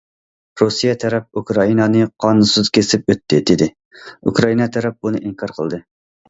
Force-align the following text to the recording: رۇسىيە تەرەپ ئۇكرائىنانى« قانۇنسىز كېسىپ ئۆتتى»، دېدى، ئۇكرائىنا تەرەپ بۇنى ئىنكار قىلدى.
رۇسىيە 0.59 0.93
تەرەپ 1.01 1.39
ئۇكرائىنانى« 1.41 2.01
قانۇنسىز 2.25 2.71
كېسىپ 2.79 3.13
ئۆتتى»، 3.15 3.41
دېدى، 3.51 3.69
ئۇكرائىنا 4.31 4.69
تەرەپ 4.79 4.99
بۇنى 5.05 5.23
ئىنكار 5.27 5.55
قىلدى. 5.61 5.83